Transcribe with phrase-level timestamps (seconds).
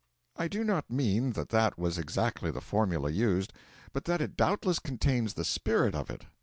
[0.35, 3.53] I do not mean that that was exactly the formula used,
[3.93, 6.25] but that it doubtless contains the spirit of it.